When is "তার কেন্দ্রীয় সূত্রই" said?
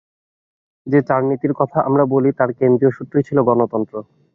2.39-3.25